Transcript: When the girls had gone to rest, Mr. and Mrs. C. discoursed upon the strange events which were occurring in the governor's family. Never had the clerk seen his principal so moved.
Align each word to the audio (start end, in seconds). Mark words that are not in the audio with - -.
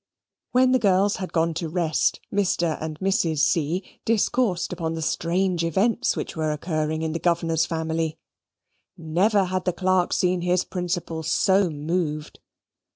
When 0.51 0.71
the 0.71 0.79
girls 0.79 1.17
had 1.17 1.31
gone 1.31 1.53
to 1.53 1.69
rest, 1.69 2.21
Mr. 2.33 2.75
and 2.81 2.97
Mrs. 2.97 3.37
C. 3.41 3.83
discoursed 4.03 4.73
upon 4.73 4.95
the 4.95 5.01
strange 5.03 5.63
events 5.63 6.15
which 6.17 6.35
were 6.35 6.51
occurring 6.51 7.03
in 7.03 7.11
the 7.13 7.19
governor's 7.19 7.67
family. 7.67 8.17
Never 8.97 9.43
had 9.43 9.65
the 9.65 9.73
clerk 9.73 10.11
seen 10.11 10.41
his 10.41 10.63
principal 10.63 11.21
so 11.21 11.69
moved. 11.69 12.39